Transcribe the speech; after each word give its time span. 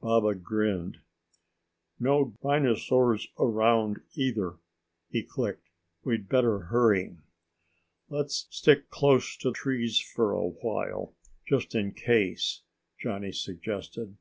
Baba 0.00 0.34
grinned. 0.34 0.98
"No 2.00 2.34
rhinosaurs 2.42 3.28
around 3.38 4.00
either," 4.16 4.56
he 5.10 5.22
clicked. 5.22 5.70
"We'd 6.02 6.28
better 6.28 6.58
hurry." 6.58 7.18
"Let's 8.08 8.48
stick 8.50 8.90
close 8.90 9.36
to 9.36 9.52
trees 9.52 10.00
for 10.00 10.32
a 10.32 10.48
while 10.48 11.14
just 11.48 11.76
in 11.76 11.92
case," 11.92 12.62
Johnny 12.98 13.30
suggested. 13.30 14.16